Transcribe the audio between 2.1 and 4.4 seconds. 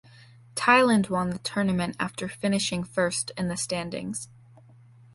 finishing first in the standings.